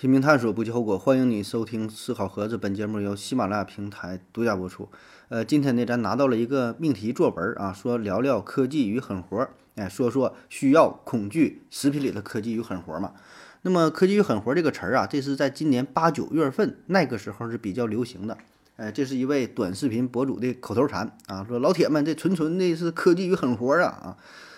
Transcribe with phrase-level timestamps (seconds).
[0.00, 0.98] 拼命探索，不计后果。
[0.98, 4.88] 欢迎你收听《思考盒子》，本节目由喜马拉雅平台独家播出。
[5.28, 13.12] 呃，今天呢，咱拿到了一个命题作文啊，说聊聊科技与狠活儿，哎，说说需要恐惧食品里的科技与狠活儿嘛。
[13.60, 18.38] 那么，科技与狠活儿这个词儿啊，这是在今年八九月份那个时候是比较流行的。
[18.76, 24.16] 哎，这是一位短视频博主的口头禅啊，说老铁们，这纯纯的是科技与狠活儿啊啊，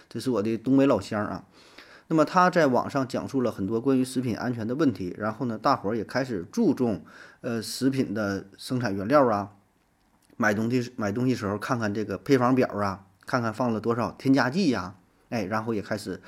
[0.09, 1.42] 这是我的东北老乡啊。
[2.12, 7.02] 那么他在网上讲述了很多关于食品安全的问题，然后呢，大伙儿也开始注重
[7.40, 9.52] 呃食品的生产原料啊，
[10.36, 14.94] 买东西买东西时候看看这个配方表啊，看看放了多少添加剂呀，
[15.30, 16.20] 哎，然后也开始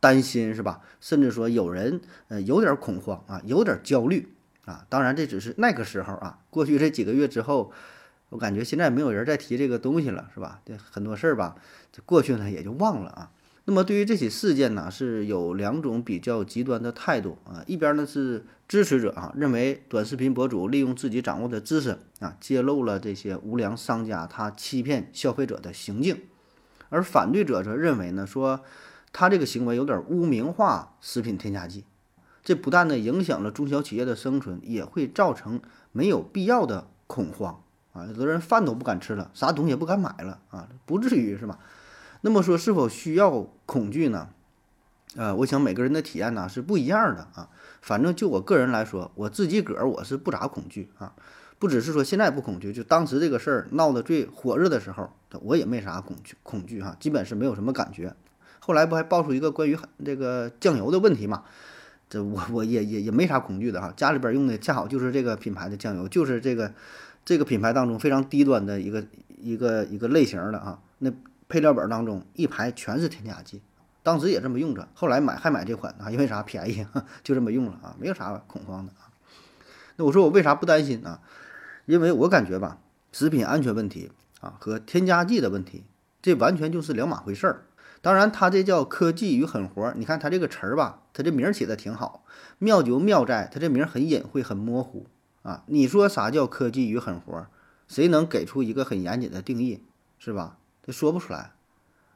[0.00, 0.82] 担心是吧？
[1.00, 4.34] 甚至说有人呃有点恐慌啊，有点焦虑
[4.66, 4.84] 啊。
[4.90, 7.72] 当然这只是那个时候啊，过去这几个月之后，
[8.28, 10.60] 我感觉现在没有人再提这个东西了，是吧？
[10.66, 11.56] 这很多事儿吧，
[11.90, 13.30] 这过去呢也就忘了啊。
[13.64, 17.62] 那么对于这起事件呢，是有两种比较极端的态度啊。
[17.66, 26.16] 一边呢是支持者啊，认为短视频博主利用自己掌握的知识啊，揭露了这些无良商家他欺骗消费者的行径；
[26.88, 28.62] 而反对者则认为呢，说
[29.12, 31.84] 他这个行为有点污名化食品添加剂，
[32.42, 35.60] 这不但呢影响了中小企业的生存，也会造成
[35.92, 38.06] 没有必要的恐慌啊。
[38.06, 41.60] 有的人饭都不敢吃了，啥东西也不敢买了啊，不至于是吧？
[42.22, 44.30] 那么说，是否需要恐惧呢？
[45.14, 47.50] 呃，我想每个人的体验呢是不一样的啊。
[47.82, 51.12] 反正就我个人来说，我自己个儿我是不咋恐惧啊。
[51.58, 55.10] 不只是说现在不恐惧，就当时这个事儿闹得最火热的时候，
[55.42, 58.14] 我也没啥恐惧恐惧哈，基本是没有什么感觉。
[58.60, 61.44] 后来不还爆出一个关于这个酱油的问题嘛？
[62.08, 63.92] 这我我也也也没啥恐惧的哈。
[63.96, 66.72] 家里边用的恰好就是这个品牌的酱油，就是这个
[67.24, 69.04] 这个品牌当中非常低端的一个
[69.38, 70.78] 一个一个类型的啊。
[70.98, 71.12] 那
[71.52, 73.60] 配料表当中一排全是添加剂，
[74.02, 76.86] 当时也这么用着，后来买还买这款啊，因为啥便宜，
[77.22, 79.12] 就这么用了啊，没有啥恐慌的啊。
[79.96, 81.20] 那我说我为啥不担心呢？
[81.84, 82.78] 因为我感觉吧，
[83.12, 85.84] 食品安全问题啊和添加剂的问题，
[86.22, 87.66] 这完全就是两码回事儿。
[88.00, 92.24] 当然，它这叫科技与狠活，你看它这个词儿吧，它这名儿起的挺好，
[92.58, 95.06] 妙就妙在它这名儿很隐晦、很模糊
[95.42, 95.64] 啊。
[95.66, 97.46] 你说啥叫科技与狠活？
[97.88, 99.82] 谁能给出一个很严谨的定义，
[100.18, 100.56] 是吧？
[100.84, 101.52] 这说不出来，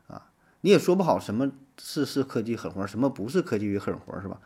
[0.09, 4.41] 啊，你也说不好什么是是科技狠活，什么不是科技与狠活，是吧？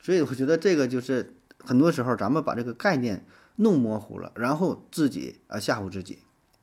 [0.00, 3.24] 所以我觉得这个就是很多时候咱们把这个概念
[3.56, 6.20] 弄模糊了，然后自己啊吓唬自己，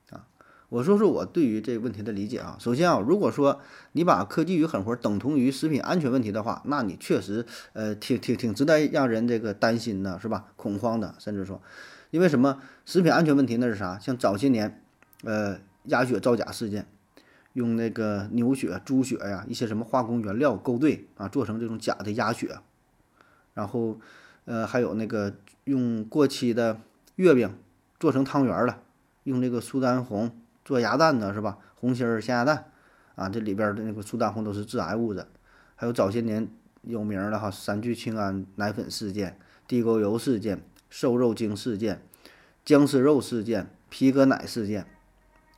[0.09, 0.27] 啊，
[0.69, 2.57] 我说说我对于这个问题的理解啊。
[2.59, 10.47] 首先啊，如果说你把科技与狠活等同于食品安全问题的话，那你确实呃挺挺挺值得让人这个担心的，是吧？
[10.55, 11.61] 恐慌的，甚至说，
[12.09, 12.59] 因为什么？
[12.85, 13.99] 食品安全问题那是啥？
[13.99, 14.81] 像早些年，
[15.23, 16.87] 呃，鸭血造假事件。
[17.57, 22.59] 用那个牛血、猪血呀，一些什么化工原料勾兑啊，做成这种假的鸭血，
[23.55, 23.99] 然后，
[24.45, 26.79] 呃，还有那个用过期的
[27.15, 27.57] 月饼
[27.99, 28.83] 做成汤圆了，
[29.23, 31.57] 用这个苏丹红做鸭蛋的是吧？
[31.73, 32.65] 红心儿咸鸭蛋
[33.15, 35.25] 啊，这里边的那个苏丹红都是致癌物质。
[35.75, 36.47] 还有早些年
[36.83, 42.03] 有名的哈，三聚氰胺奶粉事件、地沟油事件、瘦肉精事件、
[42.63, 44.85] 僵尸肉事件、皮革奶事件，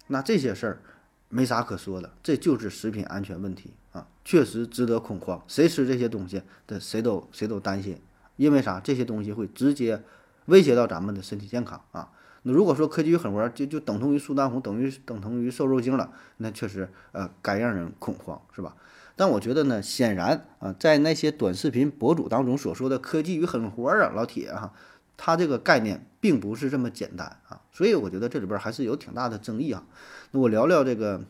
[0.08, 0.82] 那这些事儿。
[1.30, 5.42] 没啥可说的，这就是食品安全问题啊，确实值得恐慌。
[5.48, 8.02] 谁吃这些东西的，谁都谁都担心，
[8.36, 8.80] 因为啥？
[8.80, 10.04] 这些东西会直接
[10.46, 12.10] 威胁到咱们的身体健康啊。
[12.44, 18.76] 那如果说科技与狠活就就等同于苏丹红，等于等同于瘦肉精了，那确实呃该让人恐慌，是吧？
[19.16, 24.74] 但我觉得呢，显然啊，在那些短视频博主当中所说的科技与狠活啊，老铁哈，
[25.22, 29.84] 他这个概念并不是这么简单啊，所以我觉得这里边还是有挺大的争议啊。
[30.32, 31.22] 那我聊聊这个，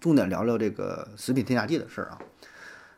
[0.00, 2.18] 重点聊聊这个食品添加剂的事儿啊。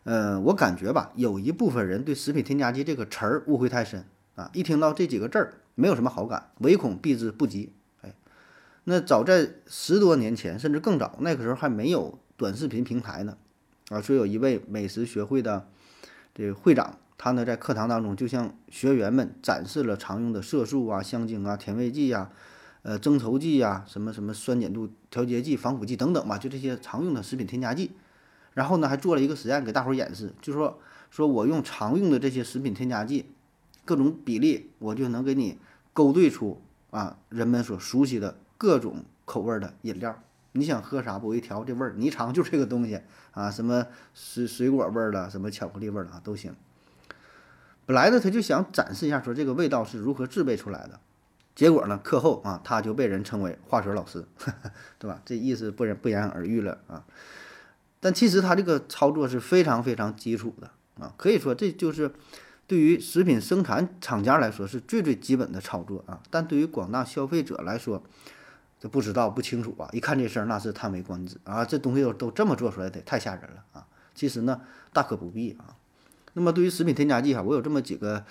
[0.04, 4.04] 嗯，我感觉吧，有一部分人对食品添加剂这个词儿误会太深
[4.36, 7.72] 啊，一听到这几个字儿，没有什么好感，唯恐避之不及。
[8.02, 8.14] 哎，
[8.84, 13.36] 那早在十多年前，甚至更早，那个时候还没有短视频平台呢
[13.88, 15.66] 啊，说有一位美食学会的
[16.32, 22.30] 这个会长，他呢在课堂当中就向学员们展示了常用的色素啊、香精啊、甜味剂呀。
[22.86, 27.92] 呃，增稠剂呀，什么什么酸碱度调节剂、防腐剂等等吧，就这些常用的食品添加剂。
[28.52, 30.78] 然后呢，还做了一个实验给大伙儿演示，就说
[31.08, 33.30] 说我用常用的这些食品添加剂，
[33.86, 35.56] 各种比例，我就能给你
[35.94, 40.22] 勾兑出啊人们所熟悉的各种口味的饮料
[40.52, 41.28] 你想喝啥不？
[41.28, 43.00] 我一调这味儿，你尝就这个东西
[43.30, 46.54] 啊，什么水水果味儿的，什么巧克力味儿的啊都行。
[47.86, 50.98] 本来呢，他就想展示一下说这个味道是如何制备出来的，
[51.54, 54.24] 结果呢，课后啊，他就被人称为化学老师，
[54.98, 55.20] 对吧？
[55.24, 57.04] 这意思不言不言而喻了啊。
[58.00, 62.10] 但其实他这个操作是非常非常基础的啊，可以说这就是
[62.66, 66.20] 对于食品生产厂家来说是最最基本的操作啊。
[66.30, 68.02] 但对于广大消费者来说，
[68.80, 73.86] 这不知道不清楚啊，一看这事儿那是叹为观止啊，这东西都都这么做出来的，太吓人了啊。
[74.14, 74.60] 其实呢，
[74.92, 75.76] 大可不必啊。
[76.34, 78.24] 那么对于食品添加剂哈，我有这么几个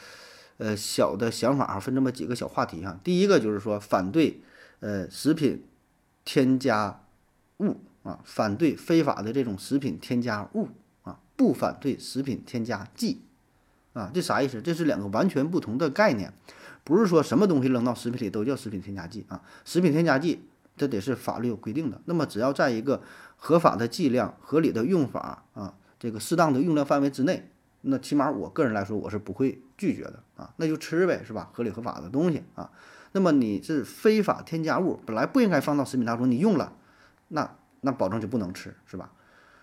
[0.57, 3.00] 呃小的想法哈，分这么几个小话题哈。
[3.03, 4.41] 第一个就是说反对
[4.81, 5.63] 呃食品
[6.25, 7.01] 添加
[7.59, 10.67] 物啊，反对非法的这种食品添加物
[11.03, 13.21] 啊，不反对食品添加剂
[13.94, 14.61] 啊，这啥意思？
[14.61, 16.33] 这是两个完全不同的概念，
[16.83, 19.41] 不是说什么东西扔到食品里都叫食品添加剂啊。
[19.63, 20.44] 食品添加剂
[20.75, 23.01] 这得是法律有规定的，那么只要在一个
[23.38, 27.49] 合法的剂量、合理的用法啊，这个适当的用量范围之内。
[27.85, 31.50] 那起码我个人来说，我是不会拒绝的啊，那就吃呗，是吧？
[31.53, 32.71] 合理合法的东西啊。
[33.12, 36.74] 那么你是非法添加物，本来不应该放到食品当中，你用了，
[37.27, 39.12] 那那保证就不能吃，是吧？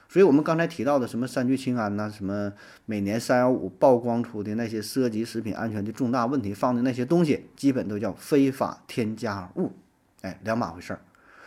[0.08, 2.52] 所以我们刚才提到的什么三聚氰胺呐，什么
[2.84, 9.72] 每年三幺五曝光出的那些涉及食品安全的重大问题放的那些东西，基本都叫非法添加物，
[10.20, 11.00] 哎，两码回事儿。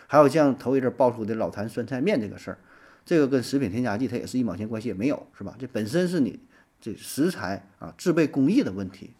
[0.08, 2.58] 还有像头一阵爆出的老坛酸菜面这个事儿，
[3.06, 5.56] 这个跟食品添加剂它也是一毛钱关系也没有，是吧？
[5.60, 6.40] 这本身是你。
[6.84, 9.12] 这食材啊，制备工艺的问题。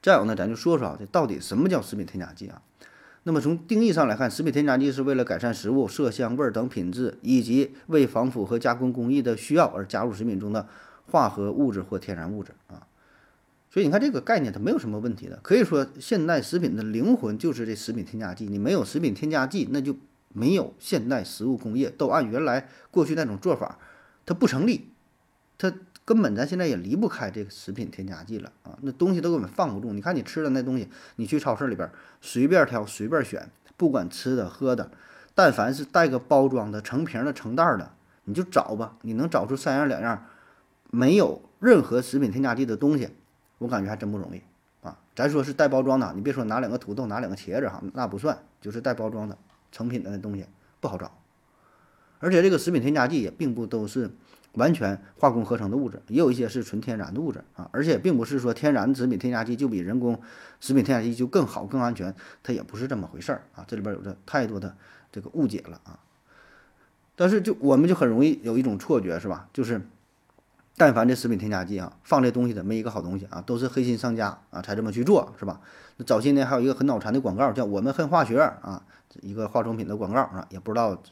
[0.00, 2.62] 再有呢，咱就说说啊，这到底什么叫食品添加剂啊？
[3.24, 10.68] 那么从定义上来看，食品添加剂是为了改善食物色香味等品质，以及为防腐和加工工艺的需要而加入食品中的
[11.10, 12.86] 化合物质或天然物质啊。
[13.68, 18.46] 所以你看这个概念它没有什么问题的，可以说现代食品的灵魂就是这食品添加剂。
[18.46, 19.96] 你没有食品添加剂，那就
[20.32, 23.80] 没有现代食物工业，都按原来过去那种做法，
[24.24, 24.90] 它不成立，
[25.58, 25.74] 它。
[26.06, 29.92] 根本咱现在也离不开这个食品添加剂了啊，那东西都根本放不住。
[29.92, 34.88] 你看你吃的那东西，你去超市里边随便挑随便选，不管吃的喝的，
[35.34, 37.90] 但凡是带个包装的、成瓶的、成袋的，
[38.22, 40.24] 你就找吧，你能找出三样两样
[40.92, 43.08] 没有任何食品添加剂的东西，
[43.58, 44.40] 我感觉还真不容易
[44.86, 44.96] 啊。
[45.16, 49.36] 咱说是带包装的，你别说拿两个土豆、拿两个茄子哈，那不算，就是带包装的
[49.72, 50.46] 成品的那东西
[50.78, 51.18] 不好找。
[52.20, 54.12] 而且这个食品添加剂也并不都是。
[54.56, 60.20] 完全化工合成的物质，也有一些是纯天然的物质啊，而且并不是说天然食品添加剂就比人工
[60.60, 64.76] 食品添加剂就更好更安全，它也不是这么回事儿啊，这里边有着太多的
[65.12, 65.98] 这个误解了啊。
[67.14, 69.48] 但是就我们就很容易有一种错觉是吧？
[69.52, 69.80] 就是
[70.78, 75.60] 但凡这食品添加剂啊，放这东西的没一个好东西啊，都是黑心商家啊才这么去做是吧？
[75.96, 78.82] 那早些年还有一个很脑残的广告叫“我们恨化学”啊，
[79.22, 81.02] 一个化妆品的广告啊，也不知道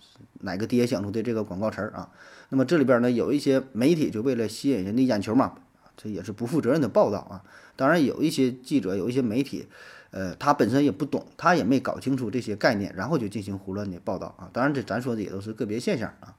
[0.41, 2.11] 哪个爹想出的这个广告词儿啊。
[2.51, 5.55] 那么这里边呢，有一些媒体就为了吸引人的眼球嘛，
[5.97, 7.43] 这也是不负责任的报道啊。
[7.75, 9.67] 当然有一些记者，有一些媒体，
[10.11, 14.51] 呃，他本身也不懂，他也没搞清楚这些概念，然后就进行胡乱的报道啊。
[14.53, 16.37] 当然这咱说的也都是个别现象啊。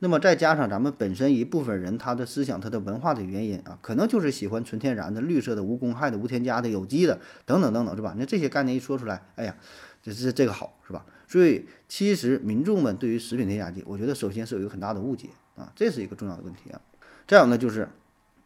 [0.00, 8.14] 那么再加上咱们本身一部分人他的思想、他的文化的原因啊，可能就是喜欢纯天然的、绿色的、无公害的、无添加的、有机的等等等等，是吧？
[8.18, 9.56] 那这些概念一说出来，哎呀，
[10.02, 11.04] 这是这个好，是吧？
[11.26, 15.28] 所以其实民众们对于食品添加剂，我觉得首先是有一个很大的误解。
[15.56, 16.78] 啊，这是一个重要的问题啊。
[17.26, 17.88] 再有呢，就是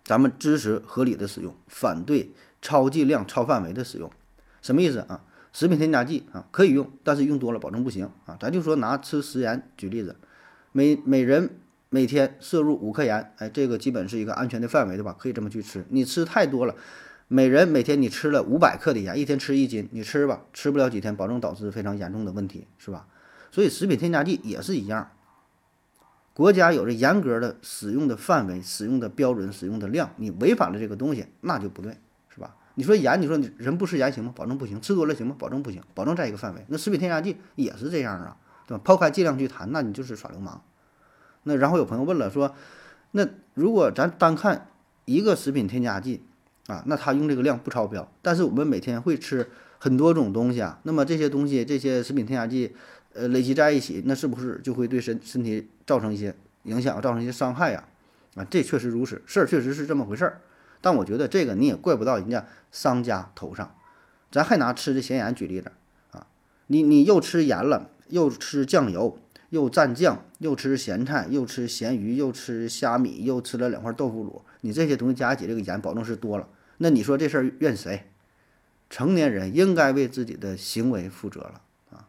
[0.04, 2.30] 咱们支持合理的使用，反对
[2.62, 4.08] 超剂量、超范围的使用。
[4.62, 5.24] 什么意思啊？
[5.52, 8.38] 食品添加剂啊可以用，但是用多了保证不行啊。
[8.40, 10.14] 咱就说拿吃食盐举例子，
[10.72, 11.58] 每每人
[11.88, 15.16] 每天摄入五克盐，哎，这个基本是一个安全的范围，对吧？
[15.18, 15.84] 可以这么去吃。
[15.88, 16.74] 你吃太多了，
[17.28, 23.06] 每人每天你吃了五百克的盐，一天吃一斤，你吃吧，吃不了几天，保证导致非常严重的问题，是吧？
[23.50, 25.10] 所以食品添加剂也是一样。
[26.32, 31.98] 国家有着严格的使用的范围、使用的标准、使用的量，你违反了这个东西，那就不对，
[32.28, 32.54] 是吧？
[32.76, 34.32] 你说盐，你说你人不吃盐行吗？
[34.34, 34.80] 保证不行。
[34.80, 35.34] 吃多了行吗？
[35.36, 35.82] 保证不行。
[35.92, 36.64] 保证在一个范围。
[36.68, 38.36] 那食品添加剂也是这样啊，
[38.78, 40.62] 抛开剂量去谈，那你就是耍流氓。
[41.42, 42.54] 那然后有朋友问了，说，
[43.12, 44.68] 那如果咱单看
[45.04, 46.22] 一个食品添加剂
[46.66, 52.74] 啊，那它用这个量不超标，但是我们每天会吃很多种东西啊，那么这些东西，这些食品添加剂。
[53.12, 57.82] 呃，累积在一起，那是不是就会对身身体造成一些影响，造成一些伤害呀？
[58.36, 60.40] 啊，这确实如此，事儿确实是这么回事儿。
[60.80, 63.74] 但我觉得这个你也怪不到人家商家头上。
[64.30, 65.72] 咱还拿吃的咸盐举例子
[66.12, 66.28] 啊，
[66.68, 76.46] 你你又吃盐了，又吃酱油，又蘸酱，又吃咸菜，又吃咸鱼，又吃虾米，又吃了两块豆腐乳，你这些东西加起这个盐，保证是多了。
[76.78, 78.04] 那你说这事儿怨谁？
[78.88, 82.08] 成年人应该为自己的行为负责了啊。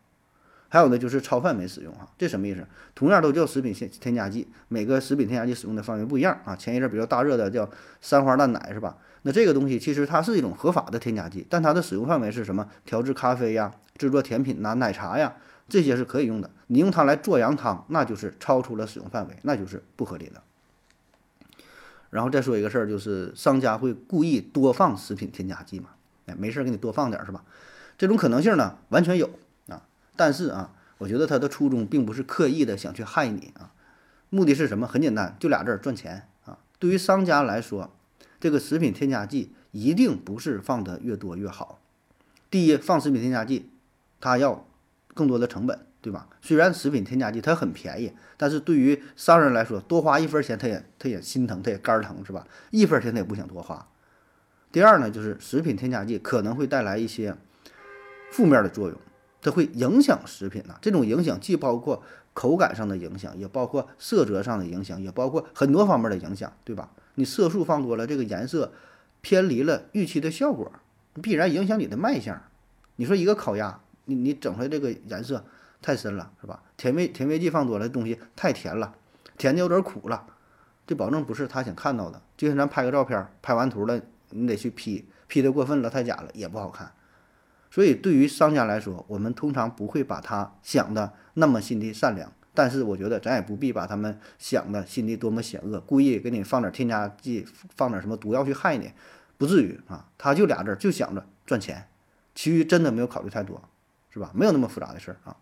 [0.67, 2.65] 还有呢就是超范围使用啊，这什么意思？
[2.95, 6.55] 同样都叫食品添添加剂，每个食品添加剂使用的范围不一样啊。
[6.55, 8.97] 前一阵比较大热的叫三花淡奶是吧？
[9.23, 12.67] 那这个东西其实它是一种合法的添加剂，但它的使用范围是什么？
[12.85, 15.35] 调制咖啡呀，制作甜品呐，奶茶呀，
[15.71, 16.51] 这些是可以用的。
[16.67, 20.43] 你用它来做羊汤，那就是超出了使用范围，那就是不合理的。
[22.09, 25.91] 然后再说一个事儿，就是商家会故意多放食品添加剂嘛？
[26.25, 27.45] 哎，没事儿给你多放点儿是吧？
[27.97, 29.29] 这种可能性呢，完全有
[29.69, 29.83] 啊。
[30.17, 33.71] 但是啊，我觉得他的初衷并不是刻意的想去害你啊，
[34.29, 34.85] 目的是什么？
[34.85, 36.57] 很简单，就俩字儿，赚钱啊。
[36.79, 37.93] 对于商家来说，
[38.41, 41.79] 这个食品添加剂一定不是放的越多越好。
[42.49, 43.69] 第一，放食品添加剂，
[44.19, 44.65] 它要
[45.13, 45.79] 更多的成本。
[46.03, 46.27] 对吧？
[46.41, 52.43] 虽然食品添加剂它很便宜，但是对于商人来说，多花一分钱他也他也心疼，他也肝疼，是吧？
[52.71, 53.87] 一分钱他也不想多花。
[54.71, 57.35] 第二呢，就是食品添加剂可能会带来一些
[58.31, 58.97] 负面的作用，
[59.43, 60.75] 它会影响食品呐。
[60.81, 62.01] 这种影响既包括
[62.33, 66.89] 口感上的影响，也包括色泽上的影响，也包括很多方面的影响，对吧？
[67.13, 68.73] 你色素放多了，这个颜色
[69.21, 70.71] 偏离了预期的效果，
[71.21, 72.41] 必然影响你的卖相。
[72.95, 73.79] 你说一个烤鸭，
[74.15, 75.43] 你你整出来这个颜色。
[75.83, 76.61] 太深了，是吧？
[76.77, 78.93] 甜味甜味剂放多了，东西太甜了，
[79.35, 80.27] 甜的有点苦了，
[80.85, 82.21] 这保证不是他想看到的。
[82.37, 83.99] 就像咱拍个照片，拍完图了，
[84.29, 86.91] 你得去 P，P 的过分了，太假了，也不好看。
[87.71, 98.91] 所以对于商家来说，我们通常不会把他想的那么心地善良，但是我觉得咱也不必把他们想的心地多么险恶，故意给你放点添加剂，放点什么毒药去害你，
[99.39, 100.05] 不至于啊。
[100.19, 101.87] 他就俩字儿，就想着赚钱，
[102.35, 103.59] 其余真的没有考虑太多，
[104.13, 104.31] 是吧？
[104.33, 105.35] 没有那么复杂的事儿啊。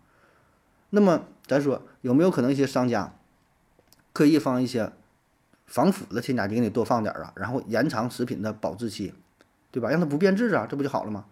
[0.90, 3.12] 那么咱说有没有可能一些商家
[4.12, 4.92] 刻意放一些
[5.66, 9.14] 防腐的添加剂给你多放点儿啊，然后延长食品的保质期，
[9.70, 9.88] 对吧？
[9.88, 11.26] 让它不变质啊，这不就好了吗？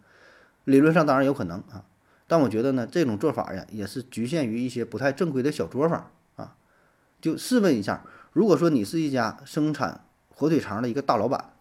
[0.65, 1.85] 理论上当然有可能啊，
[2.27, 6.55] 但我觉得呢，这种做法呀也是局限于一些不太正规的小作坊啊。
[7.21, 11.53] 就试问一下，如果说你是一家生产火腿肠的一个大老板，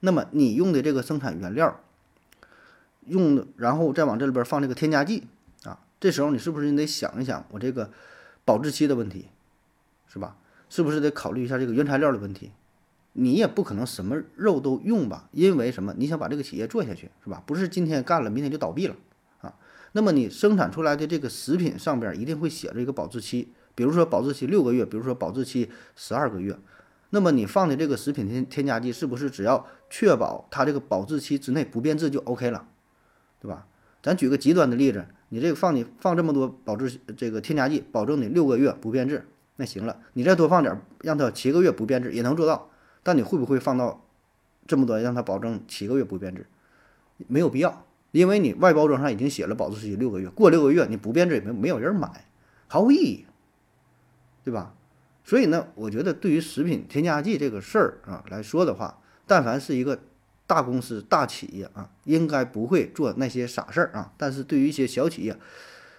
[0.00, 1.78] 那么你用的这个生产原料
[3.06, 5.24] 用，然后再往这里边放这个添加剂
[5.64, 5.78] 啊。
[5.98, 7.90] 这时候你是不是你得想一想我这个
[8.44, 9.26] 保质期的问题，
[10.06, 10.36] 是吧？
[10.68, 12.52] 是不是得考虑一下这个原材料的问题？
[13.12, 15.28] 你也不可能什么肉都用吧？
[15.32, 15.94] 因为什么？
[15.96, 17.42] 你想把这个企业做下去，是吧？
[17.46, 18.96] 不是今天干了，明天就倒闭了
[19.40, 19.54] 啊？
[19.92, 26.58] 那么你生产出来的这个食品上边一定会写着一个保质期，比如说保质期六个月，比如说保质期十二个月。
[27.10, 32.66] 那么你放的这个食品添添加剂是不是只要确保它这个保质期之内不变质就 OK 了，
[33.46, 33.66] 对吧？
[34.02, 35.06] 咱举个极端的例子。
[35.28, 39.26] 你这个放你放这么多保质这个添加剂，保证你六个月不变质，
[39.56, 40.00] 那行了。
[40.12, 42.70] 你再多放点，让它七个月不变质也能做到。
[43.02, 44.04] 但你会不会放到
[44.68, 46.46] 这么多，让它保证七个月不变质？
[47.26, 52.26] 没有必要，因为你外包装上已经写了保质期六个月，过六个月你不变质也没没有人买，
[52.68, 53.26] 毫无意义，
[54.44, 54.74] 对吧？
[55.24, 59.98] 所以呢，我觉得对于食品添加剂这个事儿啊来说的话，但凡是一个。
[60.46, 64.12] 大公司、大企业啊，应该不会做那些傻事儿啊。
[64.16, 65.36] 但是对于一些小企业，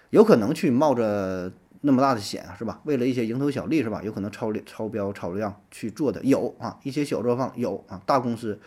[0.10, 1.51] 有可能去冒着
[1.82, 2.80] 那么大的险，是吧？
[2.86, 4.01] 为了一些蝇头小利，是吧？
[4.01, 6.80] 有可能超超标、超量去做的有啊。
[6.84, 8.58] 一些小作坊有啊，大公司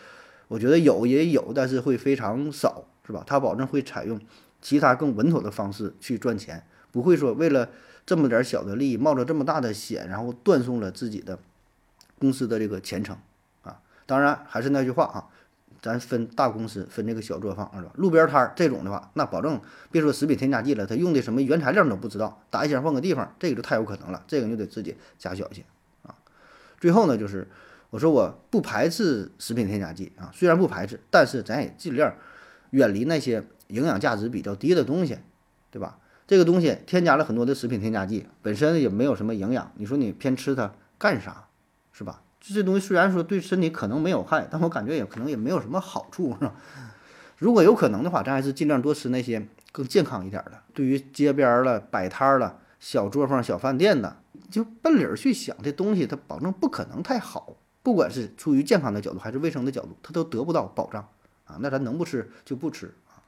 [0.47, 3.23] 我觉得有也有，但是会非常少，是吧？
[3.25, 4.19] 他保证会采用
[4.61, 7.69] 其他更稳妥的方式去赚钱，不会说为了
[8.05, 11.39] 这么点小的利益，冒着这么大的险，然后断送了自己的
[12.19, 13.17] 公司的这个前程
[13.63, 13.79] 啊。
[14.05, 15.27] 当然，还是那句话啊。
[15.81, 17.91] 咱分大公司，分这个小作坊，是吧？
[17.95, 19.59] 路边摊儿这种的话，那保证
[19.91, 25.63] 别说食品添加剂了，他用的什么原材料你都不知道，打一箱换个地方，这个就太有可能了，这个你就得自己加小心
[26.03, 26.13] 啊。
[26.79, 27.49] 最后呢，就是
[27.89, 32.13] 我说我不排斥食品添加剂啊，虽然不排斥，但是咱也尽量
[32.69, 35.17] 远离那些营养价值比较低的东西，
[35.71, 35.97] 对吧？
[36.27, 41.47] 这个东西添加了很多的食品添加剂，本身也没有什么营养，你说你偏吃它干啥，
[41.91, 42.21] 是吧？
[42.41, 46.55] 这东西虽然说对身体可能没有害，但我感觉也可能也没有什么好处，是吧？
[47.37, 50.53] 如果有可能的话，咱还是尽量多吃那些更健康一点的。
[50.73, 54.17] 对于街边了、摆摊了、小作坊、小饭店的，
[54.49, 61.07] 就奔理儿去想，这东西它保证不可能太好，不管是出于健康的角度还是卫生的角度，它都得不到保障
[61.45, 61.57] 啊。
[61.59, 63.21] 那咱能不吃就不吃啊。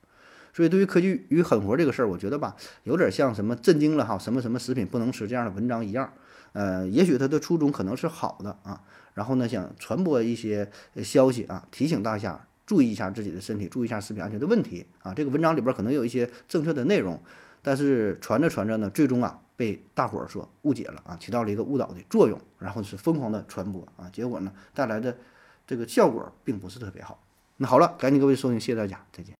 [0.53, 6.12] 所以对于科技与狠活这个事儿，我觉得吧，有点像什么震惊了哈，什么什么食品不能吃这样的文章一样。
[6.51, 8.82] 呃，也许它的初衷可能是好的啊。
[9.13, 10.70] 然后呢，想传播一些
[11.03, 15.13] 消息啊，提醒大家注意一下自己的身体，注意一下食品安全的问题啊。
[15.13, 17.22] 这个文章里边可能有一些正确的内容，
[17.62, 25.15] 但是传着传着呢，最终啊被大伙儿所误解了啊，起到了一个误导的作用，然后是疯狂的传播啊，结果呢带来的
[25.67, 27.22] 这个效果并不是特别好。
[27.58, 29.32] 那好了，感谢各位收听，谢谢大家，再见。